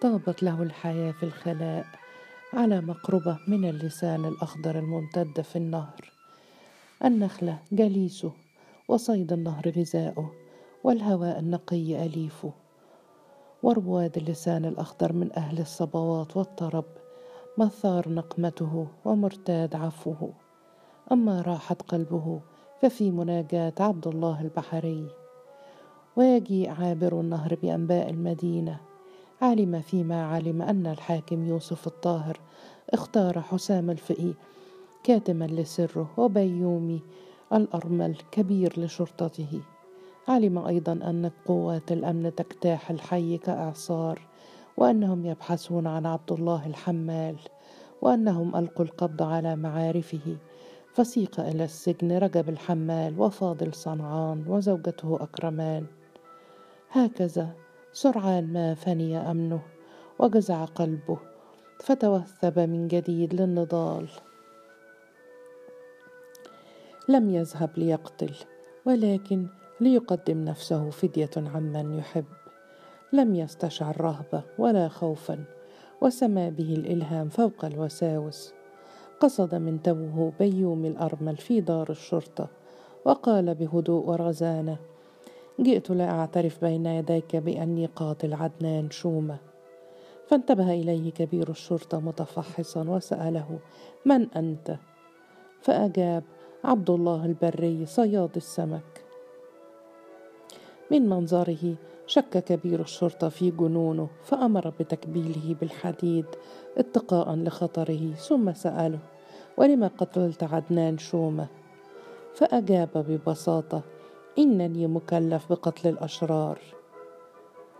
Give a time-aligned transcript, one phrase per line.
[0.00, 1.86] طابت له الحياة في الخلاء
[2.54, 6.12] على مقربة من اللسان الأخضر الممتد في النهر.
[7.04, 8.32] النخلة جليسه
[8.88, 10.32] وصيد النهر غذاؤه
[10.84, 12.52] والهواء النقي أليفه
[13.62, 16.84] ورواد اللسان الأخضر من أهل الصبوات والطرب
[17.58, 20.32] مثار نقمته ومرتاد عفوه.
[21.12, 22.40] أما راحة قلبه
[22.82, 25.08] ففي مناجاة عبد الله البحري.
[26.16, 28.80] ويجيء عابر النهر بأنباء المدينة
[29.42, 32.40] علم فيما علم أن الحاكم يوسف الطاهر.
[32.90, 34.32] اختار حسام الفقي
[35.04, 37.00] كاتما لسره وبيومي
[37.52, 39.60] الأرمل كبير لشرطته.
[40.28, 44.20] علم أيضا أن قوات الأمن تجتاح الحي كإعصار
[44.76, 47.36] وأنهم يبحثون عن عبد الله الحمال
[48.02, 50.36] وأنهم ألقوا القبض على معارفه.
[50.92, 55.86] فسيق إلى السجن رجب الحمال وفاضل صنعان وزوجته أكرمان.
[56.90, 57.65] هكذا
[57.96, 59.60] سرعان ما فني أمنه
[60.18, 61.18] وجزع قلبه
[61.80, 64.08] فتوثب من جديد للنضال.
[67.08, 68.34] لم يذهب ليقتل
[68.86, 69.46] ولكن
[69.80, 72.24] ليقدم نفسه فدية عمن يحب.
[73.12, 75.44] لم يستشعر رهبة ولا خوفا
[76.00, 78.52] وسما به الإلهام فوق الوساوس.
[79.20, 82.48] قصد من توه بيوم الأرمل في دار الشرطة
[83.04, 84.78] وقال بهدوء ورزانة
[85.60, 89.38] جئت لأعترف بين يديك بأني قاتل عدنان شومة.
[90.26, 93.58] فانتبه إليه كبير الشرطة متفحصا وسأله
[94.04, 94.76] من أنت؟
[95.60, 96.24] فأجاب
[96.64, 99.04] عبد الله البري صياد السمك.
[100.90, 101.74] من منظره
[102.06, 106.26] شك كبير الشرطة في جنونه فأمر بتكبيله بالحديد
[106.78, 108.98] اتقاء لخطره ثم سأله
[109.56, 111.46] ولم قتلت عدنان شومة؟
[112.34, 113.82] فأجاب ببساطة
[114.38, 116.58] إنني مكلف بقتل الأشرار.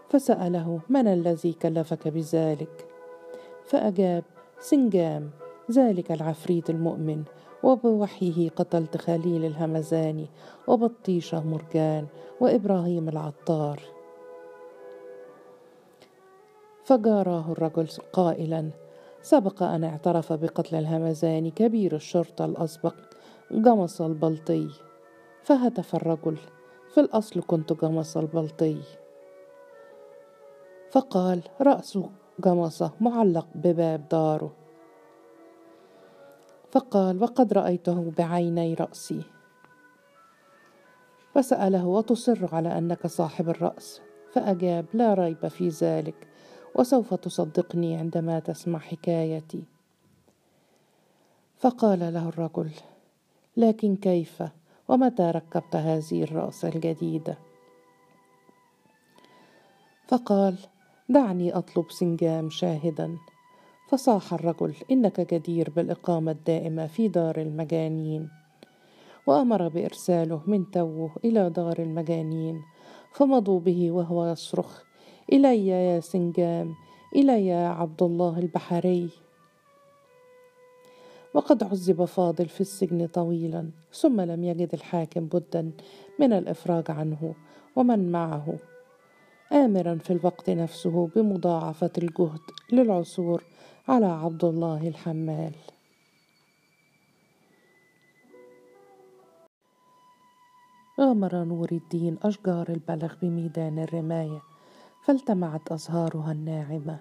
[0.09, 2.87] فسأله من الذي كلفك بذلك؟
[3.65, 4.25] فأجاب
[4.61, 5.31] سنجام
[5.71, 7.23] ذلك العفريت المؤمن
[7.62, 10.27] وبوحيه قتلت خليل الهمزاني
[10.67, 12.06] وبطيشه مرجان
[12.41, 13.81] وإبراهيم العطار.
[16.84, 18.71] فجاراه الرجل قائلا
[19.23, 22.94] سبق أن اعترف بقتل الهمزاني كبير الشرطة الأسبق
[23.50, 24.86] جمص البلطي.
[25.47, 26.39] فهتف الرجل.
[26.95, 28.83] في الأصل كنت جمص البلطي.
[30.91, 31.99] فقال رأس
[32.39, 34.53] جمصة معلق بباب داره.
[36.71, 39.23] فقال وقد رأيته بعيني رأسي.
[41.35, 44.01] فسأله وتصر على أنك صاحب الرأس.
[44.33, 46.29] فأجاب لا ريب في ذلك
[46.75, 49.65] وسوف تصدقني عندما تسمع حكايتي.
[51.56, 52.71] فقال له الرجل
[53.56, 54.43] لكن كيف؟
[54.89, 57.39] ومتى ركبت هذه الرأس الجديدة؟
[60.09, 60.59] فقال
[61.09, 63.17] دعني أطلب سنجام شاهدا.
[63.89, 68.29] فصاح الرجل إنك جدير بالإقامة الدائمة في دار المجانين.
[69.27, 72.63] وأمر بإرساله من توه إلى دار المجانين
[73.13, 74.83] فمضوا به وهو يصرخ
[75.33, 76.75] إلي يا سنجام
[77.17, 79.25] إلي يا عبد الله البحري.
[81.37, 85.71] وقد عذب فاضل في السجن طويلا ثم لم يجد الحاكم بدا
[86.21, 87.35] من الإفراج عنه
[87.77, 88.59] ومن معه.
[89.53, 92.41] امرا في الوقت نفسه بمضاعفة الجهد
[92.73, 93.45] للعثور
[93.89, 95.53] على عبد الله الحمال.
[101.01, 104.43] غمر نور الدين أشجار البلغ بميدان الرماية
[105.05, 107.01] فالتمعت أزهارها الناعمة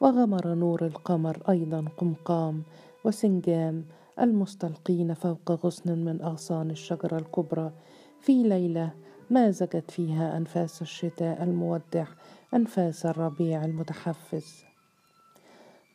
[0.00, 2.62] وغمر نور القمر أيضا قمقام
[3.08, 3.84] وسنجام
[4.20, 7.72] المستلقين فوق غصن من أغصان الشجرة الكبرى.
[8.20, 8.90] في ليلة
[9.30, 12.06] مازجت فيها أنفاس الشتاء المودع
[12.54, 14.64] أنفاس الربيع المتحفز.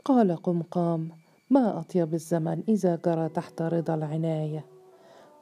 [0.05, 1.11] قال قمقام
[1.49, 4.65] ما أطيب الزمن إذا جرى تحت رضا العناية.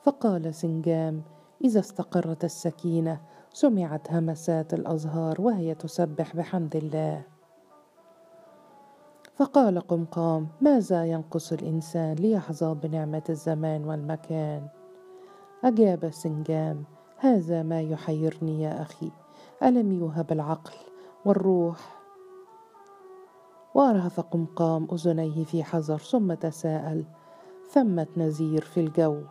[0.04, 1.22] فقال سنجام
[1.64, 3.22] إذا استقرت السكينة
[3.54, 7.31] سمعت همسات الأزهار وهي تسبح بحمد الله.
[9.42, 14.68] فقال قمقام ماذا ينقص الإنسان ليحظى بنعمة الزمان والمكان؟
[15.64, 16.84] أجاب سنجام
[17.18, 19.12] هذا ما يحيرني يا أخي
[19.64, 20.74] ألم يوهب العقل
[21.26, 22.02] والروح؟
[23.76, 27.06] وأرهف قمقام أذنيه في حذر ثم تساءل
[27.72, 29.22] ثمة نزير في الجو.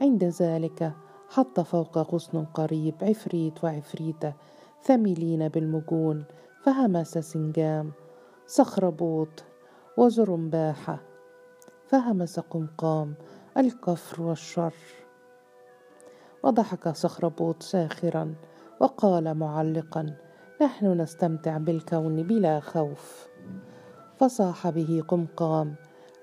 [0.00, 0.92] عند ذلك
[1.28, 4.32] حط فوق غصن قريب عفريت وعفريتة
[4.82, 6.24] ثملين بالمجون
[6.62, 7.92] فهمس سنجام
[8.50, 9.44] صخربوط
[9.96, 11.00] وزرنباحة
[11.86, 13.14] فهمس قمقام
[13.56, 14.74] الكفر والشر.
[16.42, 18.34] وضحك صخربوط ساخرا
[18.80, 20.16] وقال معلقا
[20.62, 23.28] نحن نستمتع بالكون بلا خوف.
[24.20, 25.74] فصاح به قمقام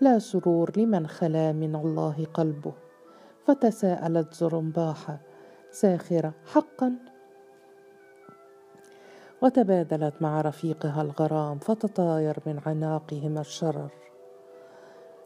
[0.02, 2.74] لا سرور لمن خلا من الله قلبه.
[3.48, 5.20] فتساءلت زرنباحة
[5.72, 7.15] ساخرة حقا
[9.42, 13.90] وتبادلت مع رفيقها الغرام فتطاير من عناقهما الشرر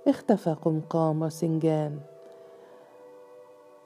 [0.08, 2.00] اختفى قمقام وسنجان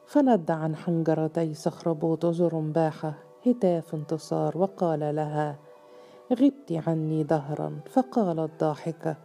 [0.07, 3.13] فند عن حنجرتي صخربوط وزرنباحة
[3.45, 5.55] هتاف انتصار وقال لها
[6.33, 9.15] غبت عني دهرا فقالت ضاحكة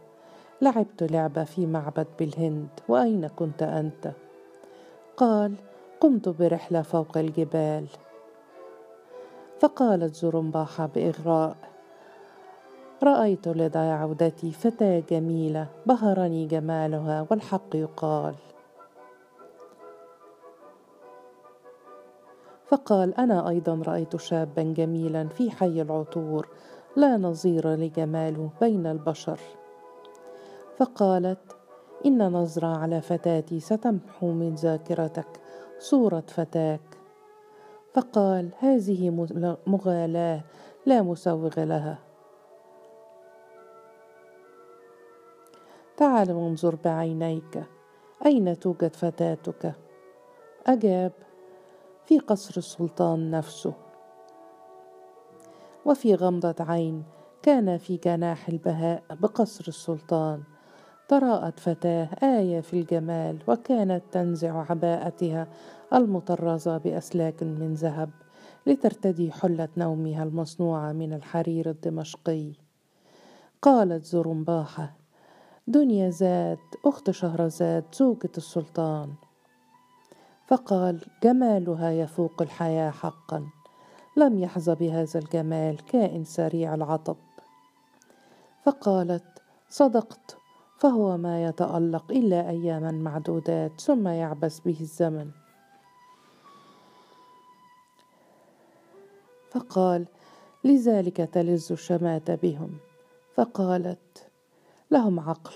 [0.61, 4.11] لعبت لعبة في معبد بالهند وأين كنت أنت؟
[5.17, 5.55] قال
[5.99, 7.87] قمت برحلة فوق الجبال
[9.59, 11.55] فقالت زرنباحة بإغراء
[13.03, 18.35] رأيت لدى عودتي فتاة جميلة بهرني جمالها والحق يقال.
[22.67, 26.47] فقال أنا أيضا رأيت شابا جميلا في حي العطور
[26.95, 29.39] لا نظير لجماله بين البشر.
[30.77, 31.55] فقالت
[32.05, 35.27] إن نظرة على فتاتي ستمحو من ذاكرتك
[35.79, 36.98] صورة فتاك
[37.93, 39.09] فقال هذه
[39.67, 40.43] مغالاة
[40.85, 41.99] لا مسوغ لها.
[45.97, 47.63] تعال وانظر بعينيك
[48.25, 49.73] أين توجد فتاتك؟
[50.67, 51.11] أجاب
[52.05, 53.73] في قصر السلطان نفسه.
[55.85, 57.03] وفي غمضة عين
[57.41, 60.43] كان في جناح البهاء بقصر السلطان.
[61.09, 65.47] تراءت فتاة آية في الجمال وكانت تنزع عباءتها
[65.93, 68.09] المطرزة بأسلاك من ذهب
[68.67, 72.51] لترتدي حلة نومها المصنوعة من الحرير الدمشقي.
[73.61, 74.93] قالت زرنباحة
[75.67, 79.13] دنيا زاد أخت شهرزاد زوجة السلطان.
[80.47, 83.43] فقال جمالها يفوق الحياة حقا
[84.17, 87.17] لم يحظى بهذا الجمال كائن سريع العطب.
[88.65, 89.23] فقالت
[89.69, 90.38] صدقت
[90.79, 95.31] فهو ما يتألق إلا أياما معدودات ثم يعبس به الزمن.
[99.51, 100.05] فقال
[100.63, 102.77] لذلك تلز الشماتة بهم.
[103.35, 104.29] فقالت
[104.91, 105.55] لهم عقل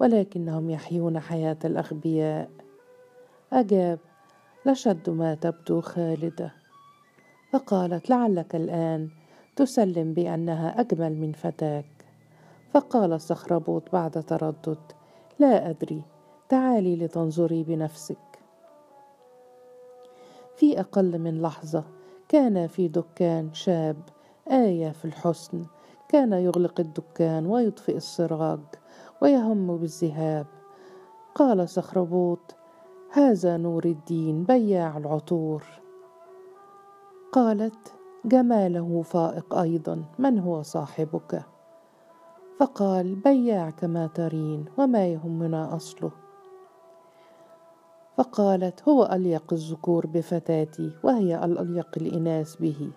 [0.00, 2.50] ولكنهم يحيون حياة الأغبياء.
[3.52, 3.98] أجاب
[4.66, 6.52] لشد ما تبدو خالدة.
[7.52, 9.10] فقالت لعلك الآن
[9.56, 11.93] تسلم بأنها أجمل من فتاك.
[12.74, 14.78] فقال صخربوط بعد تردد
[15.38, 16.02] لا أدري
[16.48, 18.40] تعالي لتنظري بنفسك.
[20.56, 21.84] في أقل من لحظة
[22.28, 23.96] كان في دكان شاب
[24.50, 25.64] آية في الحسن
[26.08, 28.60] كان يغلق الدكان ويطفئ السراج
[29.22, 30.46] ويهم بالذهاب.
[31.34, 32.54] قال صخربوط
[33.12, 35.64] هذا نور الدين بياع العطور.
[37.32, 37.94] قالت
[38.24, 41.53] جماله فائق أيضا من هو صاحبك؟
[42.58, 46.10] فقال بياع كما ترين وما يهمنا أصله.
[48.16, 52.90] فقالت هو أليق الذكور بفتاتي وهي الأليق الإناث به.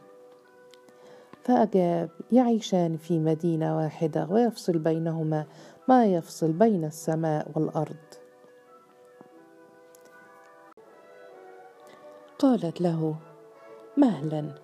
[1.44, 5.45] فأجاب يعيشان في مدينة واحدة ويفصل بينهما
[5.88, 7.95] ما يفصل بين السماء والأرض.
[12.39, 13.15] قالت له
[13.98, 14.56] مهلا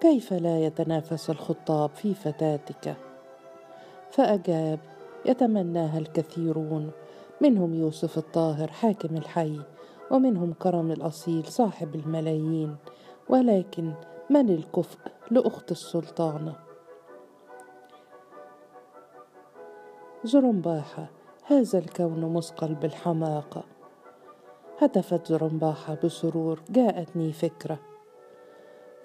[0.00, 3.09] كيف لا يتنافس الخطاب في فتاتك؟
[4.10, 4.78] فأجاب
[5.26, 6.90] يتمناها الكثيرون.
[7.40, 9.60] منهم يوسف الطاهر حاكم الحي
[10.10, 12.76] ومنهم كرم الأصيل صاحب الملايين.
[13.28, 13.92] ولكن
[14.30, 14.98] من الكفء
[15.30, 16.56] لأخت السلطانة؟
[20.24, 21.06] زرنباحة
[21.44, 23.64] هذا الكون مثقل بالحماقة.
[24.78, 27.78] هتفت زرنباحة بسرور جاءتني فكرة.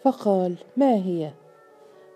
[0.01, 1.33] فقال ما هي؟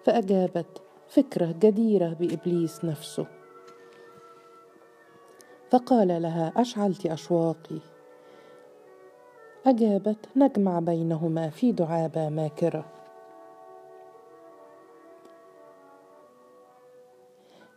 [0.03, 3.27] فأجابت فكرة جديرة بإبليس نفسه.
[5.71, 7.79] فقال لها أشعلت أشواقي.
[9.65, 12.85] أجابت نجمع بينهما في دعابة ماكرة.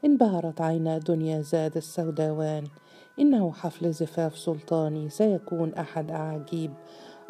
[0.04, 2.64] انبهرت عينا دنيا زاد السوداوان.
[3.18, 6.74] إنه حفل زفاف سلطاني سيكون أحد أعاجيب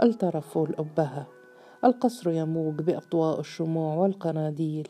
[0.03, 1.27] الطرف والأبهة
[1.85, 4.89] القصر يموج بأضواء الشموع والقناديل.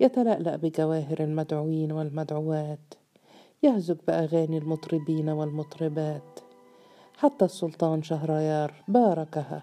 [0.00, 2.94] يتلألأ بجواهر المدعوين والمدعوات.
[3.62, 6.40] يهزج بأغاني المطربين والمطربات.
[7.16, 9.62] حتى السلطان شهريار باركها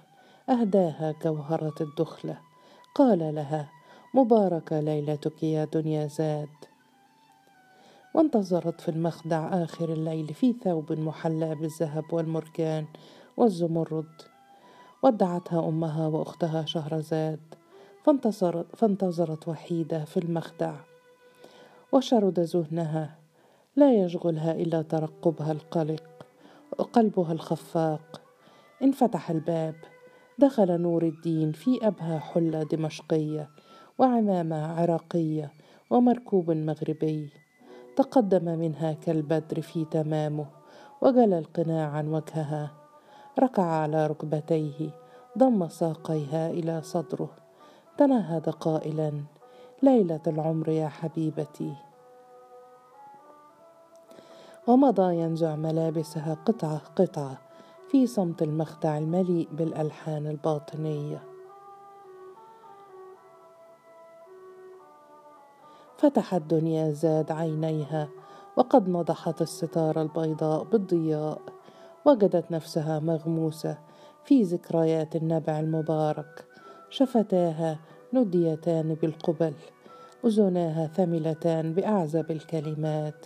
[0.49, 2.37] أهداها جوهرة الدخلة.
[2.95, 3.69] قال لها
[4.13, 6.49] مباركة ليلتك يا دنيا زاد.
[8.13, 12.85] وانتظرت في المخدع آخر الليل في ثوب محلى بالذهب والمرجان
[13.37, 14.21] والزمرد.
[15.03, 17.60] ودعتها أمها وأختها شهرزاد.
[18.03, 20.75] فانتصرت, فانتظرت وحيدة في المخدع.
[21.91, 23.17] وشرد ذهنها
[23.75, 26.03] لا يشغلها إلا ترقبها القلق
[26.79, 28.21] وقلبها الخفاق.
[28.83, 29.75] انفتح الباب
[30.39, 33.49] دخل نور الدين في أبهى حلة دمشقية
[33.99, 35.51] وعمامة عراقية
[35.89, 37.29] ومركوب مغربي.
[37.95, 40.45] تقدم منها كالبدر في تمامه
[41.01, 42.71] وجلى القناع عن وجهها.
[43.39, 44.89] ركع على ركبتيه
[45.37, 47.50] ضم ساقيها إلى صدره.
[47.97, 49.11] تنهد قائلا
[49.83, 51.75] ليلة العمر يا حبيبتي.
[54.67, 57.37] ومضى ينزع ملابسها قطعة قطعة
[57.91, 61.23] في صمت المخدع المليء بالألحان الباطنية.
[65.97, 68.09] فتحت دنيا زاد عينيها
[68.57, 71.41] وقد نضحت الستاره البيضاء بالضياء
[72.05, 73.77] وجدت نفسها مغموسة
[74.23, 76.45] في ذكريات النبع المبارك
[76.91, 77.79] شفتاها
[78.13, 79.53] نديتان بالقبل
[80.25, 83.25] أذناها ثملتان بأعزب الكلمات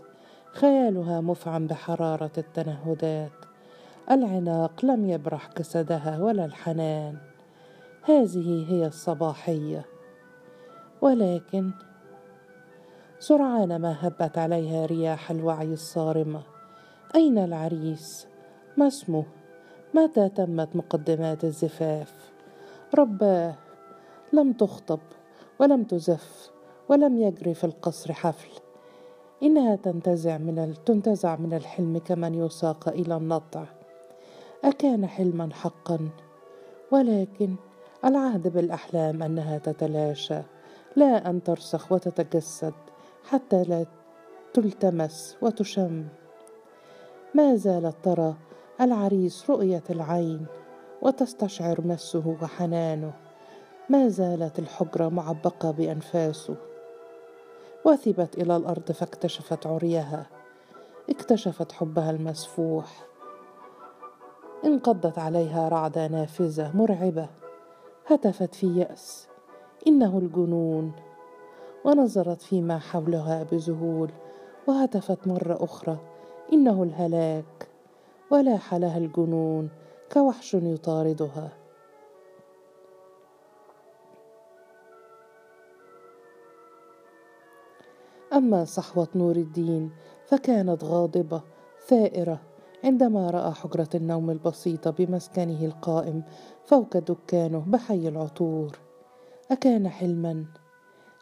[0.54, 3.32] خيالها مفعم بحرارة التنهدات
[4.12, 7.18] العناق لم يبرح جسدها ولا الحنان.
[8.04, 9.86] هذه هي الصباحية.
[11.02, 11.72] ولكن
[13.20, 16.42] سرعان ما هبت عليها رياح الوعي الصارمه
[17.16, 18.28] أين العريس؟
[18.78, 19.26] ما اسمه؟
[19.94, 22.35] متى تمت مقدمات الزفاف؟
[22.94, 23.56] رباه
[24.34, 25.00] لم تخطب
[25.60, 26.52] ولم تزف
[26.90, 28.50] ولم يجري في القصر حفل.
[29.44, 33.66] إنها تنتزع من تنتزع من الحلم كمن يساق إلى النطع.
[34.64, 36.10] أكان حلما حقا
[36.92, 37.56] ولكن
[38.06, 40.42] العهد بالأحلام أنها تتلاشى.
[40.96, 42.74] لا أن ترسخ وتتجسد
[43.24, 43.86] حتى لا
[44.54, 46.06] تلتمس وتشم.
[47.34, 48.36] ما زالت ترى
[48.82, 50.46] العريس رؤية العين
[51.02, 53.14] وتستشعر مسه وحنانه.
[53.90, 56.56] ما زالت الحجرة معبقة بأنفاسه.
[57.86, 60.26] وثبت إلى الأرض فاكتشفت عريها.
[61.10, 63.06] اكتشفت حبها المسفوح.
[64.66, 67.28] انقضت عليها رعدة نافذة مرعبة.
[68.08, 69.28] هتفت في يأس.
[69.88, 70.92] إنه الجنون.
[71.86, 74.12] ونظرت فيما حولها بذهول.
[74.68, 75.98] وهتفت مرة أخرى.
[76.54, 77.68] إنه الهلاك.
[78.32, 79.70] ولاح لها الجنون.
[80.14, 81.52] كوحش يطاردها.
[88.34, 89.92] أما صحوة نور الدين
[90.26, 91.42] فكانت غاضبة
[91.88, 92.42] ثائرة.
[92.84, 96.24] عندما رأى حجرة النوم البسيطة بمسكنه القائم
[96.66, 98.80] فوق دكانه بحي العطور.
[99.52, 100.46] أكان حلما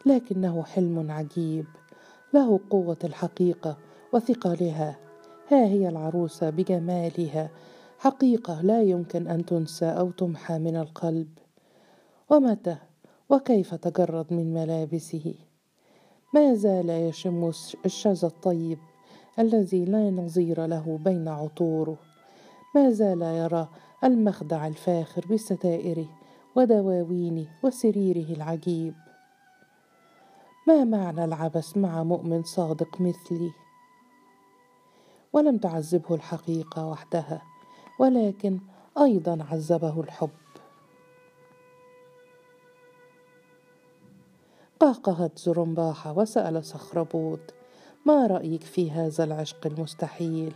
[0.06, 1.66] لكنه حلم عجيب.
[2.34, 3.78] له قوة الحقيقة
[4.14, 5.00] وثقلها.
[5.52, 7.50] ها هي العروسة بجمالها.
[8.04, 11.28] حقيقة لا يمكن أن تنسى أو تمحى من القلب.
[12.30, 12.78] ومتى؟
[13.30, 15.34] وكيف تجرد من ملابسه؟
[16.34, 17.52] ما زال يشم
[17.86, 18.78] الشذا الطيب
[19.40, 21.98] الذي لا نظير له بين عطوره.
[22.76, 23.68] ما زال يرى
[24.04, 26.10] المخدع الفاخر بستائره
[26.56, 28.94] ودواوينه وسريره العجيب.
[30.68, 33.52] ما معنى العبث مع مؤمن صادق مثلي؟
[35.34, 37.53] ولم تعذبه الحقيقة وحدها.
[38.00, 38.60] ولكن
[38.98, 40.30] أيضا عذبه الحب.
[44.80, 47.40] قهقهت زرنباحة وسأل صخربوط
[48.06, 50.54] ما رأيك في هذا العشق المستحيل؟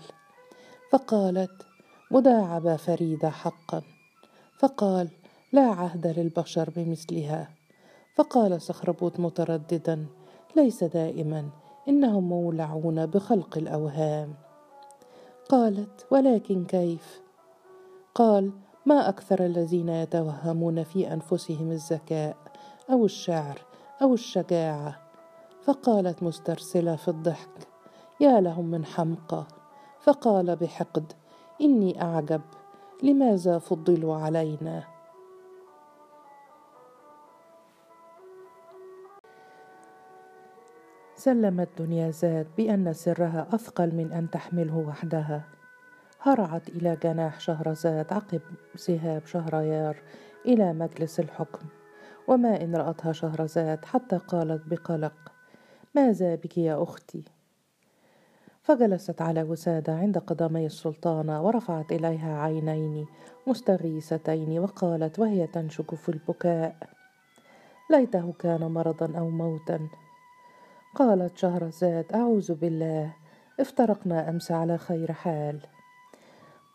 [0.91, 1.65] فقالت
[2.11, 3.81] مداعبة فريدة حقا.
[4.59, 5.09] فقال
[5.53, 7.49] لا عهد للبشر بمثلها.
[8.15, 10.05] فقال صخربوط مترددا
[10.55, 11.49] ليس دائما
[11.87, 14.33] إنهم مولعون بخلق الأوهام.
[15.49, 17.26] قالت ولكن كيف؟
[18.17, 18.51] قال
[18.85, 22.37] ما أكثر الذين يتوهمون في أنفسهم الذكاء
[22.89, 23.61] أو الشعر
[24.01, 24.99] أو الشجاعة.
[25.61, 27.67] فقالت مسترسلة في الضحك
[28.19, 29.45] يا لهم من حمقى.
[29.99, 31.13] فقال بحقد
[31.61, 32.41] إني أعجب
[33.03, 34.83] لماذا فضلوا علينا؟
[41.15, 45.56] سلمت دنيا زاد بأن سرها أثقل من أن تحمله وحدها.
[46.27, 48.41] هرعت إلى جناح شهرزاد عقب
[48.89, 49.97] ذهاب شهريار
[50.45, 51.65] إلى مجلس الحكم.
[52.27, 55.13] وما إن رأتها شهرزاد حتى قالت بقلق
[55.95, 57.23] ماذا بك يا أختي؟
[58.61, 63.05] فجلست على وسادة عند قدمي السلطانة ورفعت إليها عينين
[63.47, 66.75] مستغيثتين وقالت وهي تنشك في البكاء
[67.91, 69.79] ليته كان مرضا أو موتا.
[70.95, 73.13] قالت شهرزاد أعوذ بالله
[73.59, 75.76] افترقنا أمس على خير حال.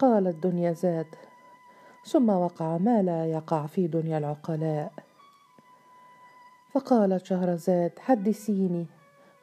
[0.02, 1.06] قالت دنيا زاد
[2.04, 4.92] ثم وقع ما لا يقع في دنيا العقلاء.
[6.72, 8.86] فقالت شهرزاد حدثيني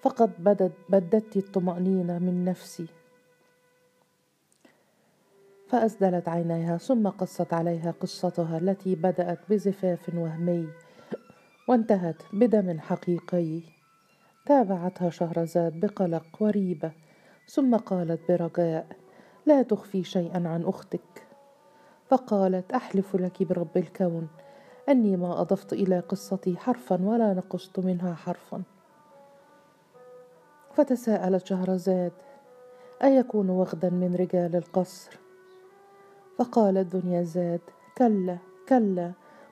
[0.02, 2.88] فقد بدت بددت الطمأنينة من نفسي.
[5.68, 10.68] فأسدلت عينيها ثم قصت عليها قصتها التي بدأت بزفاف وهمي
[11.68, 13.62] وانتهت بدم حقيقي.
[14.46, 16.92] تابعتها شهرزاد بقلق وريبة
[17.48, 18.88] ثم قالت برجاء
[19.46, 21.28] لا تخفي شيئا عن أختك.
[22.10, 24.28] فقالت أحلف لك برب الكون.
[24.90, 28.62] أني ما أضفت إلى قصتي حرفا ولا نقصت منها حرفا.
[30.74, 32.12] فتساءلت شهرزاد
[33.04, 35.20] أيكون وغدا من رجال القصر؟
[36.38, 37.62] فقالت دنيا زاد
[37.98, 38.38] كلا
[38.70, 39.12] كلا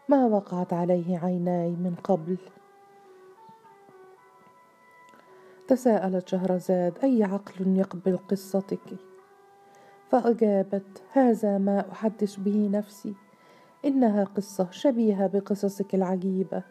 [0.09, 2.37] ما وقعت عليه عيناي من قبل.
[5.67, 8.97] تساءلت شهرزاد أي عقل يقبل قصتك؟
[10.11, 13.13] فأجابت هذا ما أحدث به نفسي.
[13.85, 16.63] إنها قصة شبيهة بقصصك العجيبة.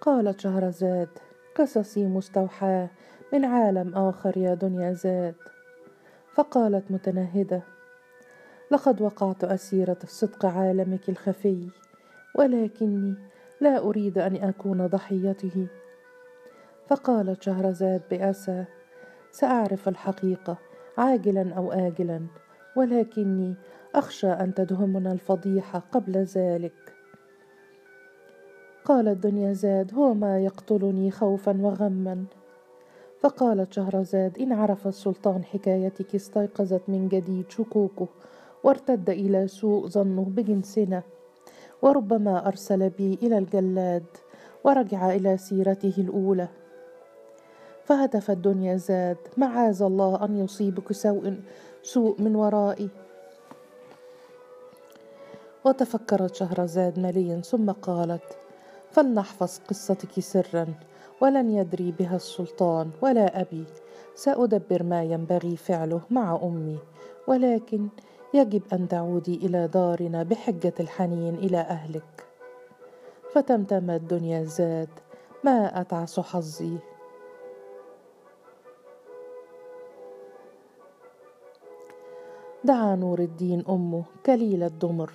[0.00, 1.08] قالت شهرزاد
[1.54, 2.90] قصصي مستوحاة.
[3.32, 5.34] من عالم آخر يا دنيا زاد.
[6.34, 7.62] فقالت متنهدة
[8.70, 11.68] لقد وقعت أسيرة صدق عالمك الخفي
[12.34, 13.14] ولكني
[13.60, 15.66] لا أريد أن أكون ضحيته.
[16.88, 18.64] فقالت شهرزاد بأسى
[19.30, 20.58] سأعرف الحقيقة.
[20.98, 22.20] عاجلا أو آجلا
[22.76, 23.54] ولكني
[23.94, 26.94] أخشى أن تدهمنا الفضيحة قبل ذلك.
[28.84, 32.24] قالت دنيا زاد هو ما يقتلني خوفا وغما.
[33.20, 38.08] فقالت شهرزاد إن عرف السلطان حكايتك استيقظت من جديد شكوكه
[38.64, 41.02] وارتد إلى سوء ظنه بجنسنا.
[41.82, 44.04] وربما أرسل بي إلى الجلاد
[44.64, 46.48] ورجع إلى سيرته الأولى.
[47.84, 49.16] فهتف الدنيا زاد.
[49.36, 51.34] معاذ الله أن يصيبك سوء
[51.82, 52.88] سوء من ورائي
[55.64, 58.36] وتفكرت شهرزاد مليا ثم قالت
[58.90, 60.66] فلنحفظ قصتك سرا
[61.20, 63.64] ولن يدري بها السلطان ولا أبي.
[64.14, 66.78] سأدبر ما ينبغي فعله مع أمي
[67.26, 67.88] ولكن
[68.34, 72.26] يجب أن تعودي إلى دارنا بحجة الحنين إلى أهلك.
[73.34, 74.88] فتمتم الدنيا زاد.
[75.44, 76.78] ما أتعس حظي.
[82.64, 85.12] دعا نور الدين أمه كليل الدمر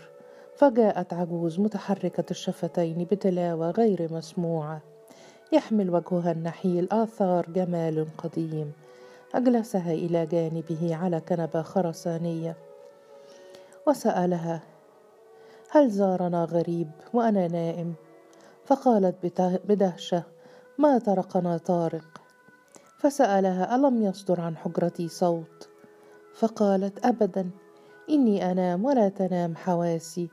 [0.55, 4.81] فجاءت عجوز متحركة الشفتين بتلاوة غير مسموعة.
[5.51, 8.71] يحمل وجهها النحيل آثار جمال قديم
[9.35, 12.57] أجلسها إلى جانبه على كنبة خرسانية.
[13.87, 14.61] وسألها
[15.69, 17.93] هل زارنا غريب وأنا نائم؟
[18.65, 19.15] فقالت
[19.67, 20.23] بدهشة
[20.77, 22.21] ما طرقنا طارق.
[22.97, 25.76] فسألها ألم يصدر عن حجرتي صوت؟
[26.37, 27.49] فقالت أبدا
[28.09, 30.29] إني أنام ولا تنام حواسي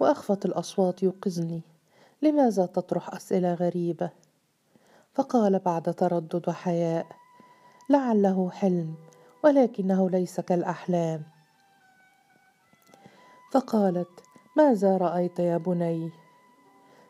[0.00, 1.60] وأخفت الأصوات يوقظني
[2.22, 4.10] لماذا تطرح أسئلة غريبة؟
[5.14, 7.06] فقال بعد تردد وحياء
[7.90, 8.94] لعله حلم
[9.44, 11.22] ولكنه ليس كالأحلام.
[13.52, 14.20] فقالت
[14.56, 16.10] ماذا رأيت يا بني؟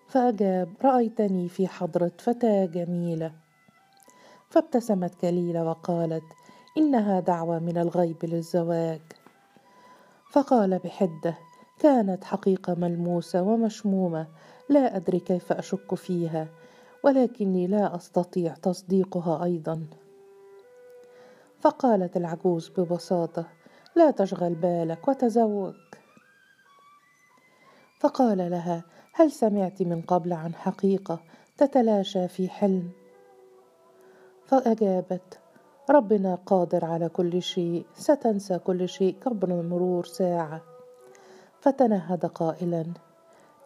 [0.09, 3.33] فأجاب رأيتني في حضرة فتاة جميلة.
[4.51, 6.25] فابتسمت كليلة وقالت
[6.77, 9.01] إنها دعوة من الغيب للزواج.
[10.31, 11.39] فقال بحدة
[11.79, 14.27] كانت حقيقة ملموسة ومشمومة
[14.69, 16.49] لا أدري كيف أشك فيها
[17.05, 19.87] ولكني لا أستطيع تصديقها أيضا.
[21.61, 23.47] فقالت العجوز ببساطة
[23.97, 25.75] لا تشغل بالك وتزوج.
[28.01, 31.21] فقال لها هل سمعت من قبل عن حقيقة
[31.57, 32.91] تتلاشى في حلم؟
[34.47, 35.39] فأجابت
[35.91, 40.61] ربنا قادر على كل شيء ستنسى كل شيء قبل مرور ساعة.
[41.61, 42.87] فتنهد قائلا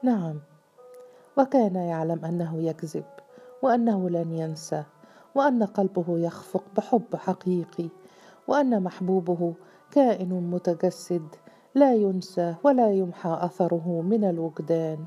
[0.03, 0.41] نعم.
[1.39, 3.05] وكان يعلم أنه يكذب
[3.63, 4.85] وأنه لن ينسى
[5.35, 7.89] وأن قلبه يخفق بحب حقيقي
[8.49, 9.55] وأن محبوبه
[9.91, 11.29] كائن متجسد
[11.75, 15.05] لا ينسى ولا يمحى أثره من الوجدان.